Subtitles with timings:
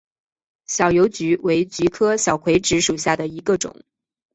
[0.65, 3.83] 小油菊为菊科小葵子属下的一个种。